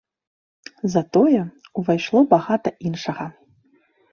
Затое, 0.93 1.41
увайшло 1.81 2.19
багата 2.33 2.69
іншага. 2.91 3.25